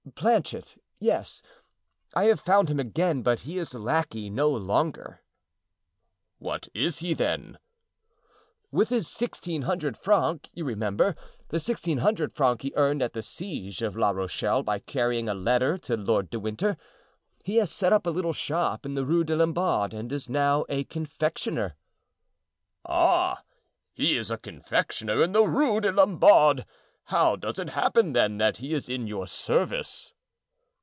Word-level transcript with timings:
"Planchet—yes, 0.15 1.41
I 2.15 2.25
have 2.25 2.39
found 2.41 2.69
him 2.71 2.79
again, 2.79 3.21
but 3.21 3.41
he 3.41 3.57
is 3.59 3.73
lackey 3.75 4.29
no 4.31 4.49
longer." 4.49 5.21
"What 6.39 6.67
is 6.73 6.99
he, 6.99 7.13
then?" 7.13 7.57
"With 8.71 8.89
his 8.89 9.07
sixteen 9.07 9.61
hundred 9.63 9.95
francs—you 9.95 10.65
remember, 10.65 11.15
the 11.49 11.59
sixteen 11.59 11.99
hundred 11.99 12.33
francs 12.33 12.63
he 12.63 12.73
earned 12.75 13.01
at 13.03 13.13
the 13.13 13.21
siege 13.21 13.81
of 13.83 13.95
La 13.95 14.09
Rochelle 14.09 14.63
by 14.63 14.79
carrying 14.79 15.29
a 15.29 15.33
letter 15.35 15.77
to 15.77 15.95
Lord 15.95 16.29
de 16.31 16.39
Winter—he 16.39 17.55
has 17.55 17.71
set 17.71 17.93
up 17.93 18.05
a 18.07 18.11
little 18.11 18.33
shop 18.33 18.85
in 18.87 18.95
the 18.95 19.05
Rue 19.05 19.23
des 19.23 19.35
Lombards 19.37 19.93
and 19.95 20.11
is 20.11 20.27
now 20.27 20.65
a 20.67 20.83
confectioner." 20.83 21.75
"Ah, 22.85 23.43
he 23.93 24.17
is 24.17 24.29
a 24.31 24.37
confectioner 24.37 25.23
in 25.23 25.31
the 25.31 25.43
Rue 25.43 25.79
des 25.79 25.91
Lombards! 25.91 26.63
How 27.05 27.35
does 27.35 27.59
it 27.59 27.69
happen, 27.69 28.13
then, 28.13 28.37
that 28.37 28.57
he 28.57 28.73
is 28.73 28.87
in 28.87 29.05
your 29.05 29.27
service?" 29.27 30.13